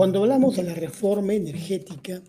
Cuando 0.00 0.22
hablamos 0.22 0.56
de 0.56 0.62
la 0.62 0.72
reforma 0.72 1.34
energética, 1.34 2.22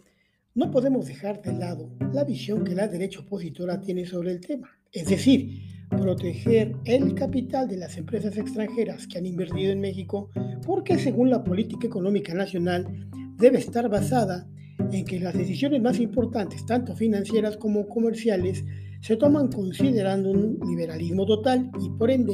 no 0.55 0.69
podemos 0.71 1.05
dejar 1.05 1.41
de 1.41 1.53
lado 1.53 1.89
la 2.11 2.25
visión 2.25 2.65
que 2.65 2.75
la 2.75 2.89
derecha 2.89 3.21
opositora 3.21 3.79
tiene 3.79 4.05
sobre 4.05 4.33
el 4.33 4.41
tema, 4.41 4.69
es 4.91 5.07
decir, 5.07 5.87
proteger 5.89 6.75
el 6.83 7.15
capital 7.15 7.69
de 7.69 7.77
las 7.77 7.95
empresas 7.95 8.35
extranjeras 8.35 9.07
que 9.07 9.19
han 9.19 9.25
invertido 9.25 9.71
en 9.71 9.79
México 9.79 10.29
porque 10.65 10.99
según 10.99 11.29
la 11.29 11.45
política 11.45 11.87
económica 11.87 12.33
nacional 12.33 13.07
debe 13.37 13.59
estar 13.59 13.87
basada 13.87 14.49
en 14.91 15.05
que 15.05 15.21
las 15.21 15.37
decisiones 15.37 15.81
más 15.81 15.97
importantes, 16.01 16.65
tanto 16.65 16.93
financieras 16.93 17.55
como 17.55 17.87
comerciales, 17.87 18.65
se 18.99 19.15
toman 19.15 19.47
considerando 19.47 20.29
un 20.29 20.59
liberalismo 20.67 21.25
total 21.25 21.71
y 21.81 21.89
por 21.91 22.11
ende 22.11 22.33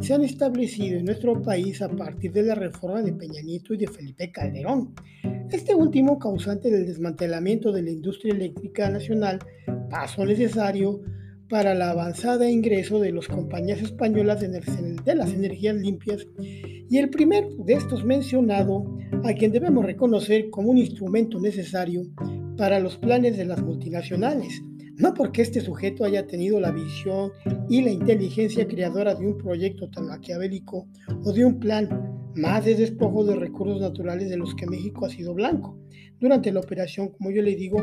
se 0.00 0.14
han 0.14 0.24
establecido 0.24 0.98
en 0.98 1.04
nuestro 1.04 1.40
país 1.42 1.82
a 1.82 1.88
partir 1.88 2.32
de 2.32 2.42
la 2.42 2.54
reforma 2.54 3.02
de 3.02 3.12
Peña 3.12 3.42
Nieto 3.42 3.74
y 3.74 3.78
de 3.78 3.88
Felipe 3.88 4.30
Calderón. 4.30 4.94
Este 5.50 5.74
último 5.74 6.18
causante 6.18 6.70
del 6.70 6.86
desmantelamiento 6.86 7.72
de 7.72 7.82
la 7.82 7.90
industria 7.90 8.34
eléctrica 8.34 8.88
nacional, 8.88 9.38
paso 9.90 10.24
necesario 10.24 11.00
para 11.48 11.74
la 11.74 11.90
avanzada 11.90 12.50
ingreso 12.50 12.98
de 12.98 13.12
las 13.12 13.28
compañías 13.28 13.82
españolas 13.82 14.40
de 14.40 15.14
las 15.14 15.34
energías 15.34 15.76
limpias 15.76 16.26
y 16.40 16.96
el 16.96 17.10
primer 17.10 17.46
de 17.58 17.74
estos 17.74 18.04
mencionado, 18.04 18.98
a 19.24 19.34
quien 19.34 19.52
debemos 19.52 19.84
reconocer 19.84 20.48
como 20.50 20.70
un 20.70 20.78
instrumento 20.78 21.38
necesario 21.38 22.02
para 22.56 22.80
los 22.80 22.96
planes 22.96 23.36
de 23.36 23.44
las 23.44 23.62
multinacionales, 23.62 24.62
no 24.98 25.14
porque 25.14 25.42
este 25.42 25.60
sujeto 25.60 26.04
haya 26.04 26.26
tenido 26.26 26.60
la 26.60 26.70
visión 26.70 27.32
y 27.68 27.82
la 27.82 27.90
inteligencia 27.90 28.66
creadora 28.66 29.14
de 29.14 29.26
un 29.26 29.38
proyecto 29.38 29.88
tan 29.90 30.06
maquiavélico 30.06 30.86
o 31.24 31.32
de 31.32 31.44
un 31.44 31.58
plan 31.58 31.88
más 32.34 32.64
de 32.64 32.74
despojo 32.74 33.24
de 33.24 33.36
recursos 33.36 33.80
naturales 33.80 34.28
de 34.30 34.36
los 34.36 34.54
que 34.54 34.66
México 34.66 35.06
ha 35.06 35.10
sido 35.10 35.34
blanco. 35.34 35.78
Durante 36.18 36.52
la 36.52 36.60
operación, 36.60 37.08
como 37.08 37.30
yo 37.30 37.42
le 37.42 37.56
digo, 37.56 37.82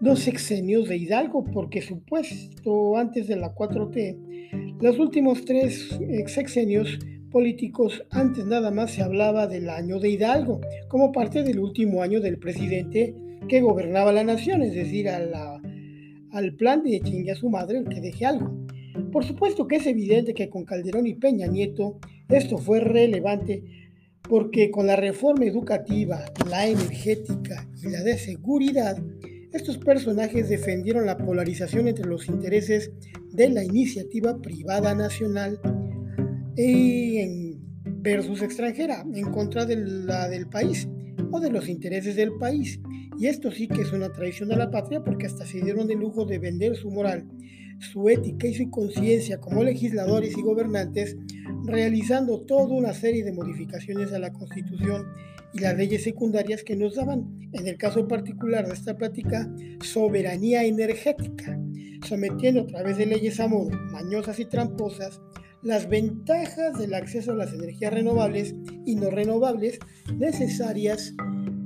dos 0.00 0.20
sexenios 0.20 0.88
de 0.88 0.96
Hidalgo, 0.96 1.44
porque 1.44 1.80
supuesto 1.80 2.96
antes 2.96 3.28
de 3.28 3.36
la 3.36 3.54
4T, 3.54 4.78
los 4.80 4.98
últimos 4.98 5.44
tres 5.44 5.98
sexenios 6.26 6.98
políticos, 7.30 8.04
antes 8.10 8.44
nada 8.44 8.70
más 8.70 8.90
se 8.90 9.02
hablaba 9.02 9.46
del 9.46 9.70
año 9.70 9.98
de 9.98 10.10
Hidalgo, 10.10 10.60
como 10.88 11.12
parte 11.12 11.42
del 11.42 11.60
último 11.60 12.02
año 12.02 12.20
del 12.20 12.38
presidente 12.38 13.14
que 13.48 13.60
gobernaba 13.60 14.12
la 14.12 14.24
nación, 14.24 14.62
es 14.62 14.74
decir, 14.74 15.08
a 15.08 15.18
la 15.18 15.62
al 16.32 16.54
plan 16.54 16.82
de 16.82 17.00
chingue 17.00 17.32
a 17.32 17.36
su 17.36 17.48
madre 17.48 17.78
el 17.78 17.88
que 17.88 18.00
deje 18.00 18.26
algo. 18.26 18.52
Por 19.10 19.24
supuesto 19.24 19.66
que 19.68 19.76
es 19.76 19.86
evidente 19.86 20.34
que 20.34 20.48
con 20.48 20.64
Calderón 20.64 21.06
y 21.06 21.14
Peña 21.14 21.46
Nieto 21.46 21.98
esto 22.28 22.58
fue 22.58 22.80
relevante 22.80 23.62
porque 24.28 24.70
con 24.70 24.86
la 24.86 24.96
reforma 24.96 25.44
educativa, 25.44 26.24
la 26.48 26.66
energética 26.66 27.68
y 27.82 27.90
la 27.90 28.02
de 28.02 28.16
seguridad, 28.16 28.96
estos 29.52 29.78
personajes 29.78 30.48
defendieron 30.48 31.04
la 31.04 31.18
polarización 31.18 31.88
entre 31.88 32.06
los 32.06 32.28
intereses 32.28 32.90
de 33.32 33.50
la 33.50 33.64
iniciativa 33.64 34.40
privada 34.40 34.94
nacional 34.94 35.60
y 36.56 37.58
versus 37.84 38.42
extranjera, 38.42 39.04
en 39.14 39.30
contra 39.30 39.66
de 39.66 39.76
la 39.76 40.28
del 40.28 40.48
país 40.48 40.88
o 41.30 41.40
de 41.40 41.50
los 41.50 41.68
intereses 41.68 42.16
del 42.16 42.32
país. 42.38 42.80
Y 43.18 43.26
esto 43.26 43.50
sí 43.50 43.68
que 43.68 43.82
es 43.82 43.92
una 43.92 44.12
traición 44.12 44.52
a 44.52 44.56
la 44.56 44.70
patria 44.70 45.04
porque 45.04 45.26
hasta 45.26 45.46
se 45.46 45.60
dieron 45.60 45.90
el 45.90 45.98
lujo 45.98 46.24
de 46.24 46.38
vender 46.38 46.76
su 46.76 46.90
moral, 46.90 47.26
su 47.78 48.08
ética 48.08 48.46
y 48.46 48.54
su 48.54 48.70
conciencia 48.70 49.38
como 49.38 49.64
legisladores 49.64 50.36
y 50.36 50.42
gobernantes, 50.42 51.16
realizando 51.64 52.40
toda 52.40 52.74
una 52.74 52.94
serie 52.94 53.24
de 53.24 53.32
modificaciones 53.32 54.12
a 54.12 54.18
la 54.18 54.32
Constitución 54.32 55.06
y 55.52 55.60
las 55.60 55.76
leyes 55.76 56.02
secundarias 56.02 56.62
que 56.62 56.76
nos 56.76 56.94
daban, 56.94 57.38
en 57.52 57.66
el 57.66 57.76
caso 57.76 58.08
particular 58.08 58.66
de 58.66 58.74
esta 58.74 58.96
plática, 58.96 59.52
soberanía 59.82 60.64
energética, 60.64 61.58
sometiendo 62.06 62.62
a 62.62 62.66
través 62.66 62.96
de 62.96 63.06
leyes 63.06 63.38
a 63.40 63.48
modo, 63.48 63.70
mañosas 63.90 64.38
y 64.38 64.46
tramposas, 64.46 65.20
las 65.62 65.88
ventajas 65.88 66.78
del 66.78 66.94
acceso 66.94 67.32
a 67.32 67.36
las 67.36 67.52
energías 67.52 67.92
renovables 67.92 68.54
y 68.84 68.96
no 68.96 69.10
renovables 69.10 69.78
necesarias 70.16 71.14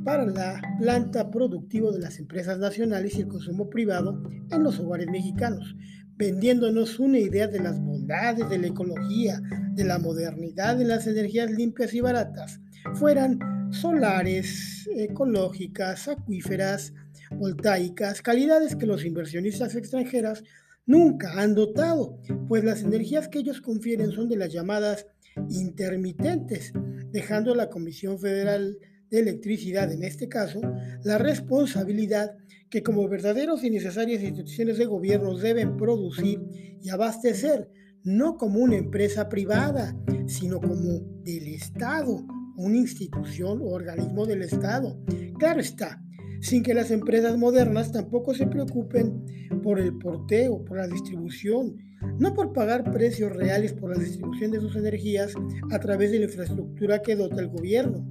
para 0.04 0.24
la 0.26 0.60
planta 0.78 1.30
productiva 1.30 1.90
de 1.90 1.98
las 1.98 2.18
empresas 2.18 2.58
nacionales 2.58 3.16
y 3.16 3.22
el 3.22 3.28
consumo 3.28 3.68
privado 3.68 4.22
en 4.50 4.62
los 4.62 4.78
hogares 4.78 5.08
mexicanos, 5.08 5.74
vendiéndonos 6.16 7.00
una 7.00 7.18
idea 7.18 7.48
de 7.48 7.60
las 7.60 7.80
bondades 7.80 8.48
de 8.48 8.58
la 8.58 8.68
ecología, 8.68 9.40
de 9.72 9.84
la 9.84 9.98
modernidad 9.98 10.76
de 10.76 10.84
las 10.84 11.06
energías 11.06 11.50
limpias 11.50 11.92
y 11.94 12.00
baratas, 12.00 12.60
fueran 12.94 13.72
solares, 13.72 14.88
ecológicas, 14.94 16.06
acuíferas, 16.06 16.92
voltaicas, 17.32 18.22
calidades 18.22 18.76
que 18.76 18.86
los 18.86 19.04
inversionistas 19.04 19.74
extranjeros 19.74 20.44
nunca 20.86 21.41
han 21.41 21.54
dotado, 21.54 22.19
pues 22.48 22.64
las 22.64 22.82
energías 22.82 23.28
que 23.28 23.41
ellos 23.41 23.60
confieren 23.60 24.12
son 24.12 24.28
de 24.28 24.36
las 24.36 24.52
llamadas 24.52 25.06
intermitentes, 25.50 26.72
dejando 27.10 27.52
a 27.52 27.56
la 27.56 27.69
Comisión 27.69 28.19
Federal 28.19 28.78
de 29.10 29.20
electricidad, 29.20 29.92
en 29.92 30.02
este 30.02 30.28
caso, 30.28 30.60
la 31.04 31.19
responsabilidad 31.19 32.36
que 32.70 32.82
como 32.82 33.08
verdaderos 33.08 33.62
y 33.62 33.70
necesarias 33.70 34.22
instituciones 34.22 34.78
de 34.78 34.86
gobierno 34.86 35.36
deben 35.36 35.76
producir 35.76 36.41
y 36.82 36.88
abastecer, 36.88 37.70
no 38.02 38.36
como 38.36 38.60
una 38.60 38.76
empresa 38.76 39.28
privada, 39.28 39.96
sino 40.26 40.60
como 40.60 41.00
del 41.22 41.46
Estado, 41.48 42.26
una 42.56 42.76
institución 42.76 43.60
o 43.60 43.66
organismo 43.66 44.26
del 44.26 44.42
Estado. 44.42 44.98
Claro 45.38 45.60
está, 45.60 46.02
sin 46.41 46.62
que 46.62 46.74
las 46.74 46.91
empresas 46.91 47.36
modernas 47.36 47.92
tampoco 47.92 48.34
se 48.34 48.47
preocupen 48.47 49.24
por 49.62 49.80
el 49.80 49.97
porteo, 49.98 50.64
por 50.64 50.78
la 50.78 50.86
distribución, 50.86 51.76
no 52.19 52.34
por 52.34 52.52
pagar 52.52 52.91
precios 52.91 53.34
reales 53.34 53.72
por 53.72 53.97
la 53.97 54.02
distribución 54.02 54.50
de 54.50 54.60
sus 54.60 54.76
energías 54.76 55.32
a 55.70 55.78
través 55.78 56.10
de 56.10 56.19
la 56.20 56.26
infraestructura 56.26 57.02
que 57.02 57.16
dota 57.16 57.41
el 57.41 57.48
gobierno. 57.48 58.10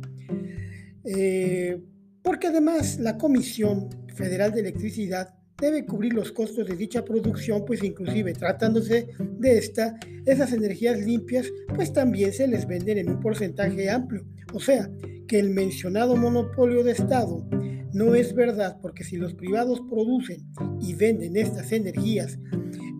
Eh, 1.03 1.81
porque 2.21 2.47
además 2.47 2.99
la 2.99 3.17
Comisión 3.17 3.89
Federal 4.15 4.51
de 4.51 4.61
Electricidad 4.61 5.35
debe 5.61 5.85
cubrir 5.85 6.13
los 6.13 6.31
costos 6.31 6.67
de 6.67 6.75
dicha 6.75 7.05
producción, 7.05 7.63
pues 7.65 7.83
inclusive 7.83 8.33
tratándose 8.33 9.07
de 9.19 9.57
esta, 9.57 9.97
esas 10.25 10.51
energías 10.51 10.99
limpias, 10.99 11.47
pues 11.73 11.93
también 11.93 12.33
se 12.33 12.47
les 12.47 12.67
venden 12.67 12.97
en 12.97 13.09
un 13.09 13.19
porcentaje 13.19 13.89
amplio. 13.89 14.25
O 14.53 14.59
sea, 14.59 14.89
que 15.27 15.39
el 15.39 15.49
mencionado 15.51 16.15
monopolio 16.15 16.83
de 16.83 16.91
Estado 16.91 17.47
no 17.95 18.13
es 18.13 18.35
verdad, 18.35 18.77
porque 18.81 19.05
si 19.05 19.15
los 19.15 19.33
privados 19.35 19.81
producen 19.89 20.45
y 20.81 20.95
venden 20.95 21.37
estas 21.37 21.71
energías 21.71 22.37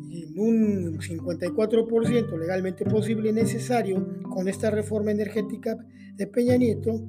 en 0.09 0.39
un 0.39 0.99
54% 0.99 2.39
legalmente 2.39 2.85
posible 2.85 3.29
y 3.29 3.33
necesario 3.33 4.07
con 4.23 4.47
esta 4.47 4.71
reforma 4.71 5.11
energética 5.11 5.77
de 6.15 6.27
Peña 6.27 6.55
Nieto, 6.55 7.05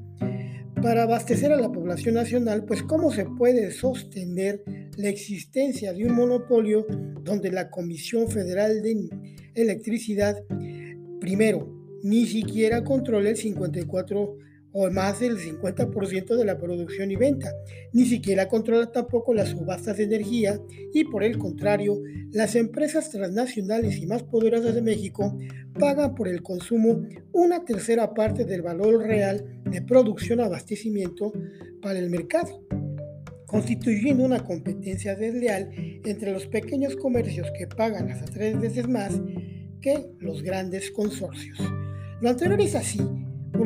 para 0.83 1.05
abastecer 1.05 1.53
a 1.53 1.61
la 1.61 1.71
población 1.71 2.17
nacional, 2.17 2.65
pues 2.65 2.83
cómo 2.83 3.13
se 3.13 3.25
puede 3.25 3.71
sostener 3.71 4.65
la 4.97 5.09
existencia 5.09 5.93
de 5.93 6.07
un 6.07 6.17
monopolio 6.17 6.87
donde 7.23 7.53
la 7.53 7.71
Comisión 7.71 8.29
Federal 8.29 8.83
de 8.83 9.09
Electricidad, 9.55 10.43
primero, 11.21 11.73
ni 12.03 12.27
siquiera 12.27 12.83
controla 12.83 13.31
el 13.31 13.37
54 13.37 14.39
o 14.78 14.91
más 14.91 15.20
del 15.20 15.38
50% 15.38 16.37
de 16.37 16.44
la 16.44 16.59
producción 16.59 17.10
y 17.10 17.16
venta. 17.16 17.50
Ni 17.94 18.04
siquiera 18.04 18.47
controla 18.47 18.92
tampoco 18.92 19.32
las 19.32 19.48
subastas 19.48 19.97
de 19.97 20.04
energía 20.04 20.60
y 20.92 21.04
por 21.04 21.25
el 21.25 21.38
contrario, 21.38 21.98
las 22.31 22.55
empresas 22.56 23.11
transnacionales 23.11 23.96
y 23.96 24.06
más 24.06 24.23
poderosas 24.25 24.75
de 24.75 24.82
México 24.82 25.34
pagan 25.81 26.14
por 26.14 26.28
el 26.28 26.43
consumo 26.43 27.06
una 27.32 27.64
tercera 27.64 28.12
parte 28.12 28.44
del 28.44 28.61
valor 28.61 29.02
real 29.02 29.62
de 29.64 29.81
producción 29.81 30.40
abastecimiento 30.40 31.32
para 31.81 31.99
el 31.99 32.11
mercado 32.11 32.62
constituyendo 33.46 34.25
una 34.25 34.44
competencia 34.44 35.14
desleal 35.14 35.70
entre 36.05 36.32
los 36.32 36.49
pequeños 36.49 36.96
comercios 36.96 37.46
que 37.56 37.67
pagan 37.67 38.11
hasta 38.11 38.26
tres 38.26 38.61
veces 38.61 38.88
más 38.88 39.19
que 39.81 40.05
los 40.19 40.43
grandes 40.43 40.90
consorcios. 40.90 41.58
Lo 42.20 42.29
anterior 42.29 42.61
es 42.61 42.75
así 42.75 43.00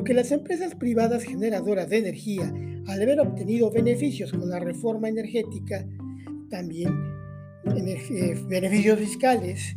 porque 0.00 0.14
las 0.14 0.32
empresas 0.32 0.74
privadas 0.76 1.24
generadoras 1.24 1.90
de 1.90 1.98
energía, 1.98 2.50
al 2.86 3.02
haber 3.02 3.20
obtenido 3.20 3.70
beneficios 3.70 4.32
con 4.32 4.48
la 4.48 4.58
reforma 4.58 5.10
energética, 5.10 5.86
también 6.48 6.90
eh, 7.66 8.34
beneficios 8.48 8.98
fiscales, 8.98 9.76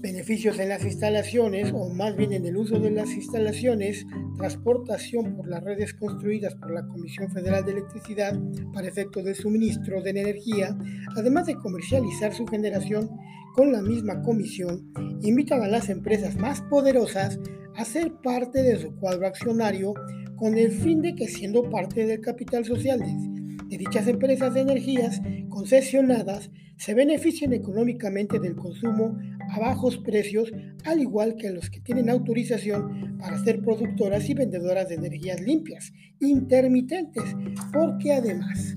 beneficios 0.00 0.58
en 0.58 0.70
las 0.70 0.82
instalaciones, 0.86 1.70
o 1.74 1.90
más 1.90 2.16
bien 2.16 2.32
en 2.32 2.46
el 2.46 2.56
uso 2.56 2.78
de 2.78 2.92
las 2.92 3.10
instalaciones, 3.10 4.06
transportación 4.38 5.36
por 5.36 5.46
las 5.46 5.62
redes 5.62 5.92
construidas 5.92 6.54
por 6.54 6.70
la 6.70 6.86
Comisión 6.86 7.30
Federal 7.30 7.62
de 7.66 7.72
Electricidad 7.72 8.34
para 8.72 8.88
efectos 8.88 9.22
de 9.22 9.34
suministro 9.34 10.00
de 10.00 10.08
energía, 10.08 10.74
además 11.14 11.44
de 11.44 11.56
comercializar 11.56 12.32
su 12.32 12.46
generación 12.46 13.10
con 13.54 13.70
la 13.70 13.82
misma 13.82 14.22
comisión, 14.22 14.90
invitan 15.20 15.60
a 15.60 15.68
las 15.68 15.90
empresas 15.90 16.36
más 16.36 16.62
poderosas 16.62 17.38
a 17.76 17.84
ser 17.84 18.12
parte 18.22 18.62
de 18.62 18.78
su 18.78 18.94
cuadro 18.96 19.26
accionario 19.26 19.94
con 20.36 20.56
el 20.58 20.72
fin 20.72 21.02
de 21.02 21.14
que 21.14 21.28
siendo 21.28 21.68
parte 21.70 22.06
del 22.06 22.20
capital 22.20 22.64
social 22.64 23.00
de, 23.00 23.78
dichas 23.78 24.06
empresas 24.06 24.52
de 24.52 24.60
energías 24.60 25.22
concesionadas 25.48 26.50
se 26.76 26.94
beneficien 26.94 27.52
económicamente 27.52 28.38
del 28.38 28.56
consumo 28.56 29.16
a 29.50 29.60
bajos 29.60 29.98
precios, 29.98 30.52
al 30.84 31.00
igual 31.00 31.36
que 31.36 31.50
los 31.50 31.70
que 31.70 31.80
tienen 31.80 32.10
autorización 32.10 33.16
para 33.18 33.42
ser 33.44 33.62
productoras 33.62 34.28
y 34.28 34.34
vendedoras 34.34 34.88
de 34.88 34.96
energías 34.96 35.40
limpias, 35.40 35.92
intermitentes, 36.20 37.36
porque 37.72 38.12
además, 38.12 38.76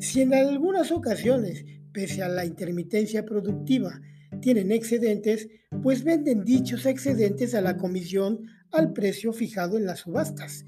si 0.00 0.22
en 0.22 0.34
algunas 0.34 0.90
ocasiones, 0.90 1.64
pese 1.92 2.22
a 2.22 2.28
la 2.28 2.46
intermitencia 2.46 3.24
productiva, 3.24 4.00
tienen 4.40 4.72
excedentes, 4.72 5.48
pues 5.82 6.04
venden 6.04 6.44
dichos 6.44 6.86
excedentes 6.86 7.54
a 7.54 7.60
la 7.60 7.76
comisión 7.76 8.46
al 8.72 8.92
precio 8.92 9.32
fijado 9.32 9.78
en 9.78 9.86
las 9.86 10.00
subastas, 10.00 10.64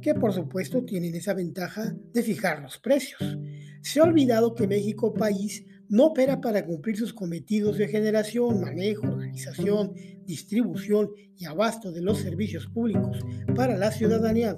que 0.00 0.14
por 0.14 0.32
supuesto 0.32 0.84
tienen 0.84 1.14
esa 1.14 1.34
ventaja 1.34 1.94
de 2.12 2.22
fijar 2.22 2.62
los 2.62 2.78
precios. 2.78 3.38
Se 3.82 4.00
ha 4.00 4.04
olvidado 4.04 4.54
que 4.54 4.66
México 4.66 5.14
país 5.14 5.64
no 5.88 6.06
opera 6.06 6.40
para 6.40 6.64
cumplir 6.64 6.96
sus 6.96 7.12
cometidos 7.12 7.76
de 7.78 7.88
generación, 7.88 8.60
manejo, 8.60 9.06
organización, 9.08 9.92
distribución 10.24 11.10
y 11.36 11.46
abasto 11.46 11.90
de 11.90 12.00
los 12.00 12.18
servicios 12.18 12.66
públicos 12.68 13.18
para 13.56 13.76
la 13.76 13.90
ciudadanía 13.90 14.56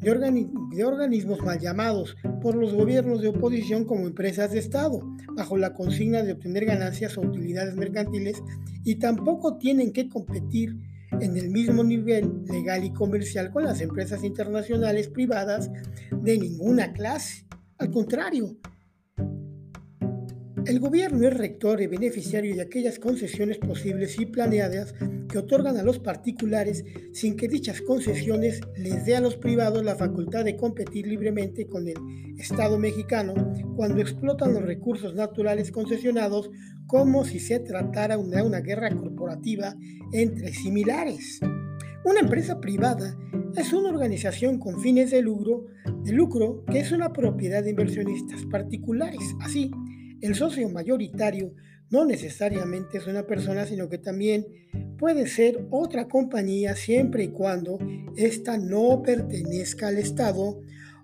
de, 0.00 0.48
de, 0.72 0.84
organismos 0.84 1.40
mal 1.40 1.58
llamados 1.58 2.16
por 2.42 2.54
los 2.54 2.74
gobiernos 2.74 3.22
de 3.22 3.28
oposición 3.28 3.84
como 3.84 4.06
empresas 4.06 4.52
de 4.52 4.58
Estado, 4.58 5.00
bajo 5.34 5.56
la 5.56 5.72
consigna 5.74 6.22
de 6.22 6.32
obtener 6.32 6.64
ganancias 6.66 7.16
o 7.18 7.22
utilidades 7.22 7.76
mercantiles, 7.76 8.42
y 8.84 8.96
tampoco 8.96 9.56
tienen 9.58 9.92
que 9.92 10.08
competir 10.08 10.76
en 11.20 11.36
el 11.36 11.50
mismo 11.50 11.82
nivel 11.82 12.44
legal 12.44 12.84
y 12.84 12.92
comercial 12.92 13.50
con 13.50 13.64
las 13.64 13.80
empresas 13.80 14.22
internacionales 14.24 15.08
privadas 15.08 15.70
de 16.10 16.38
ninguna 16.38 16.92
clase. 16.92 17.46
Al 17.78 17.90
contrario, 17.90 18.56
el 20.66 20.80
gobierno 20.80 21.28
es 21.28 21.36
rector 21.36 21.80
y 21.80 21.86
beneficiario 21.86 22.56
de 22.56 22.62
aquellas 22.62 22.98
concesiones 22.98 23.58
posibles 23.58 24.18
y 24.18 24.26
planeadas 24.26 24.94
que 25.28 25.38
otorgan 25.38 25.76
a 25.76 25.84
los 25.84 26.00
particulares 26.00 26.84
sin 27.12 27.36
que 27.36 27.46
dichas 27.46 27.80
concesiones 27.82 28.60
les 28.76 29.04
dé 29.04 29.14
a 29.14 29.20
los 29.20 29.36
privados 29.36 29.84
la 29.84 29.94
facultad 29.94 30.44
de 30.44 30.56
competir 30.56 31.06
libremente 31.06 31.68
con 31.68 31.86
el 31.86 31.96
Estado 32.38 32.78
mexicano 32.78 33.34
cuando 33.76 34.00
explotan 34.00 34.54
los 34.54 34.62
recursos 34.62 35.14
naturales 35.14 35.70
concesionados 35.70 36.50
como 36.86 37.24
si 37.24 37.38
se 37.38 37.60
tratara 37.60 38.16
de 38.16 38.42
una 38.42 38.60
guerra 38.60 38.90
corporativa 38.90 39.76
entre 40.12 40.52
similares. 40.52 41.40
Una 42.04 42.20
empresa 42.20 42.60
privada 42.60 43.16
es 43.56 43.72
una 43.72 43.90
organización 43.90 44.58
con 44.58 44.80
fines 44.80 45.10
de 45.12 45.22
lucro, 45.22 45.66
de 46.02 46.12
lucro 46.12 46.64
que 46.70 46.80
es 46.80 46.92
una 46.92 47.12
propiedad 47.12 47.62
de 47.64 47.70
inversionistas 47.70 48.44
particulares. 48.46 49.20
Así, 49.40 49.70
el 50.26 50.34
socio 50.34 50.68
mayoritario 50.68 51.52
no 51.90 52.04
necesariamente 52.04 52.98
es 52.98 53.06
una 53.06 53.26
persona, 53.26 53.64
sino 53.64 53.88
que 53.88 53.98
también 53.98 54.46
puede 54.98 55.26
ser 55.26 55.66
otra 55.70 56.08
compañía 56.08 56.74
siempre 56.74 57.24
y 57.24 57.28
cuando 57.28 57.78
ésta 58.16 58.58
no 58.58 59.02
pertenezca 59.02 59.88
al 59.88 59.98
Estado, 59.98 60.60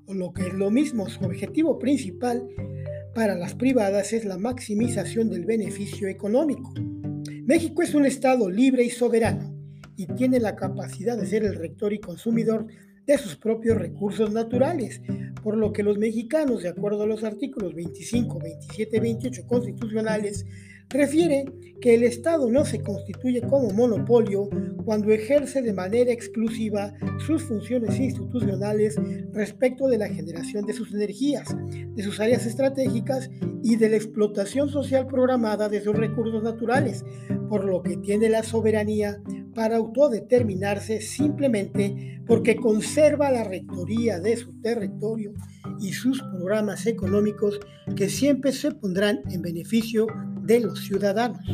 o 0.06 0.14
lo 0.14 0.32
que 0.32 0.48
es 0.48 0.54
lo 0.54 0.70
mismo, 0.70 1.08
su 1.08 1.24
objetivo 1.24 1.78
principal 1.78 2.48
para 3.14 3.36
las 3.36 3.54
privadas 3.54 4.12
es 4.12 4.24
la 4.24 4.38
maximización 4.38 5.30
del 5.30 5.44
beneficio 5.44 6.08
económico. 6.08 6.72
México 7.44 7.82
es 7.82 7.94
un 7.94 8.06
Estado 8.06 8.50
libre 8.50 8.82
y 8.82 8.90
soberano 8.90 9.54
y 9.96 10.06
tiene 10.06 10.40
la 10.40 10.56
capacidad 10.56 11.16
de 11.16 11.26
ser 11.26 11.44
el 11.44 11.54
rector 11.54 11.92
y 11.92 12.00
consumidor 12.00 12.66
de 13.06 13.18
sus 13.18 13.36
propios 13.36 13.78
recursos 13.78 14.32
naturales, 14.32 15.00
por 15.42 15.56
lo 15.56 15.72
que 15.72 15.82
los 15.82 15.98
mexicanos, 15.98 16.62
de 16.62 16.68
acuerdo 16.68 17.02
a 17.02 17.06
los 17.06 17.24
artículos 17.24 17.74
25, 17.74 18.38
27 18.38 18.96
y 18.96 19.00
28 19.00 19.46
constitucionales, 19.46 20.46
refiere 20.88 21.46
que 21.80 21.94
el 21.94 22.04
Estado 22.04 22.48
no 22.50 22.64
se 22.64 22.80
constituye 22.80 23.40
como 23.42 23.70
monopolio 23.70 24.48
cuando 24.84 25.10
ejerce 25.10 25.62
de 25.62 25.72
manera 25.72 26.12
exclusiva 26.12 26.92
sus 27.26 27.42
funciones 27.42 27.98
institucionales 27.98 28.96
respecto 29.32 29.88
de 29.88 29.98
la 29.98 30.08
generación 30.08 30.66
de 30.66 30.74
sus 30.74 30.92
energías, 30.92 31.56
de 31.94 32.02
sus 32.02 32.20
áreas 32.20 32.46
estratégicas 32.46 33.30
y 33.62 33.76
de 33.76 33.88
la 33.88 33.96
explotación 33.96 34.68
social 34.68 35.06
programada 35.06 35.68
de 35.68 35.80
sus 35.80 35.96
recursos 35.96 36.42
naturales, 36.42 37.04
por 37.48 37.64
lo 37.64 37.82
que 37.82 37.96
tiene 37.96 38.28
la 38.28 38.42
soberanía 38.42 39.20
para 39.54 39.76
autodeterminarse 39.76 41.00
simplemente 41.00 42.22
porque 42.26 42.56
conserva 42.56 43.30
la 43.30 43.44
rectoría 43.44 44.20
de 44.20 44.36
su 44.36 44.52
territorio 44.60 45.32
y 45.80 45.92
sus 45.92 46.22
programas 46.22 46.86
económicos 46.86 47.60
que 47.96 48.08
siempre 48.08 48.52
se 48.52 48.72
pondrán 48.72 49.20
en 49.30 49.42
beneficio 49.42 50.06
de 50.42 50.60
los 50.60 50.80
ciudadanos. 50.80 51.44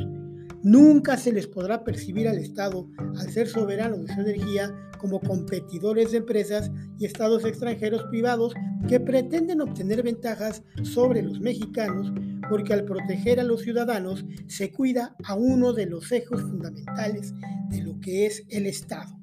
Nunca 0.63 1.17
se 1.17 1.33
les 1.33 1.47
podrá 1.47 1.85
percibir 1.85 2.29
al 2.29 2.39
Estado, 2.39 2.89
al 2.99 3.31
ser 3.31 3.49
soberano 3.49 3.97
de 3.99 4.13
su 4.13 4.21
energía, 4.21 4.75
como 4.99 5.21
competidores 5.21 6.11
de 6.11 6.19
empresas 6.19 6.71
y 6.99 7.05
estados 7.05 7.45
extranjeros 7.45 8.03
privados 8.11 8.55
que 8.89 8.99
pretenden 8.99 9.61
obtener 9.61 10.03
ventajas 10.03 10.63
sobre 10.83 11.23
los 11.23 11.41
mexicanos 11.41 12.13
porque 12.49 12.73
al 12.73 12.85
proteger 12.85 13.41
a 13.41 13.45
los 13.45 13.63
ciudadanos 13.63 14.25
se 14.47 14.71
cuida 14.73 15.17
a 15.25 15.35
uno 15.35 15.73
de 15.73 15.87
los 15.87 16.11
ejes 16.13 16.41
fundamentales 16.41 17.35
de 17.69 17.83
lo 17.83 18.01
que 18.01 18.27
es 18.27 18.45
el 18.49 18.67
Estado. 18.67 19.19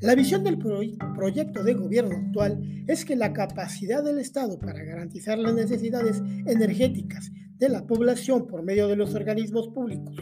La 0.00 0.16
visión 0.16 0.42
del 0.42 0.58
proyecto 0.58 1.62
de 1.62 1.74
gobierno 1.74 2.16
actual 2.16 2.84
es 2.88 3.04
que 3.04 3.14
la 3.14 3.32
capacidad 3.32 4.02
del 4.02 4.18
Estado 4.18 4.58
para 4.58 4.82
garantizar 4.82 5.38
las 5.38 5.54
necesidades 5.54 6.20
energéticas 6.46 7.30
de 7.58 7.68
la 7.68 7.86
población 7.86 8.48
por 8.48 8.64
medio 8.64 8.88
de 8.88 8.96
los 8.96 9.14
organismos 9.14 9.68
públicos, 9.68 10.16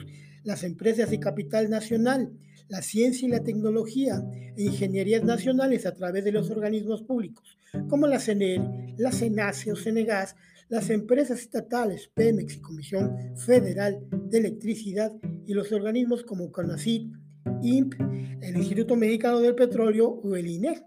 las 0.44 0.64
empresas 0.64 1.10
de 1.10 1.18
capital 1.18 1.70
nacional, 1.70 2.30
la 2.68 2.82
ciencia 2.82 3.26
y 3.26 3.30
la 3.30 3.42
tecnología 3.42 4.22
e 4.56 4.64
ingenierías 4.64 5.24
nacionales 5.24 5.86
a 5.86 5.94
través 5.94 6.24
de 6.24 6.32
los 6.32 6.50
organismos 6.50 7.02
públicos, 7.02 7.58
como 7.88 8.06
la 8.06 8.20
CENEL, 8.20 8.94
la 8.98 9.12
CENACE 9.12 9.72
o 9.72 9.76
CENEGAS, 9.76 10.36
las 10.70 10.88
empresas 10.88 11.40
estatales 11.40 12.10
Pemex 12.14 12.54
y 12.54 12.60
Comisión 12.60 13.16
Federal 13.44 14.06
de 14.28 14.38
Electricidad 14.38 15.12
y 15.44 15.52
los 15.52 15.72
organismos 15.72 16.22
como 16.22 16.52
CONACYT, 16.52 17.12
INP, 17.60 17.94
el 18.40 18.56
Instituto 18.56 18.94
Mexicano 18.94 19.40
del 19.40 19.56
Petróleo 19.56 20.08
o 20.08 20.36
el 20.36 20.46
INE. 20.46 20.80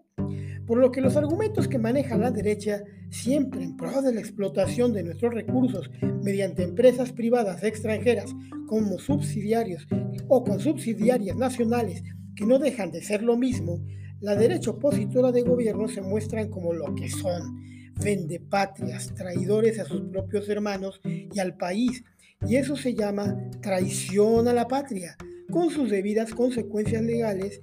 Por 0.65 0.77
lo 0.77 0.89
que 0.89 1.01
los 1.01 1.17
argumentos 1.17 1.67
que 1.67 1.77
maneja 1.77 2.17
la 2.17 2.31
derecha, 2.31 2.81
siempre 3.09 3.61
en 3.61 3.75
pro 3.75 4.01
de 4.01 4.13
la 4.13 4.21
explotación 4.21 4.93
de 4.93 5.03
nuestros 5.03 5.33
recursos 5.33 5.91
mediante 6.23 6.63
empresas 6.63 7.11
privadas 7.11 7.61
extranjeras 7.63 8.33
como 8.67 8.97
subsidiarios 8.97 9.85
o 10.29 10.45
con 10.45 10.61
subsidiarias 10.61 11.35
nacionales 11.35 12.03
que 12.37 12.45
no 12.45 12.57
dejan 12.57 12.91
de 12.91 13.01
ser 13.01 13.21
lo 13.21 13.35
mismo, 13.35 13.83
la 14.21 14.37
derecha 14.37 14.71
opositora 14.71 15.33
de 15.33 15.41
gobierno 15.41 15.89
se 15.89 16.01
muestran 16.01 16.49
como 16.49 16.71
lo 16.71 16.95
que 16.95 17.09
son, 17.09 17.72
vendepatrias, 17.95 19.13
traidores 19.15 19.79
a 19.79 19.85
sus 19.85 20.01
propios 20.01 20.47
hermanos 20.49 21.01
y 21.03 21.39
al 21.39 21.57
país, 21.57 22.03
y 22.47 22.55
eso 22.57 22.75
se 22.75 22.93
llama 22.93 23.37
traición 23.61 24.47
a 24.47 24.53
la 24.53 24.67
patria 24.67 25.15
con 25.51 25.69
sus 25.69 25.89
debidas 25.89 26.33
consecuencias 26.33 27.01
legales 27.03 27.61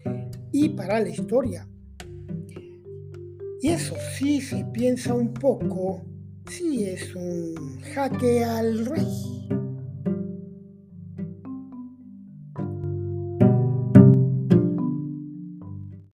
y 0.52 0.70
para 0.70 1.00
la 1.00 1.08
historia. 1.08 1.68
Y 3.62 3.68
eso 3.68 3.94
sí 4.16 4.40
se 4.40 4.64
piensa 4.72 5.12
un 5.12 5.34
poco, 5.34 6.02
sí 6.48 6.84
es 6.84 7.14
un 7.14 7.80
jaque 7.92 8.44
al 8.44 8.86
rey. 8.86 9.59